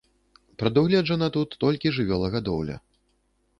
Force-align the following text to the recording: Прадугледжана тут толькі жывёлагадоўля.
Прадугледжана 0.63 1.27
тут 1.37 1.49
толькі 1.65 1.93
жывёлагадоўля. 2.01 2.81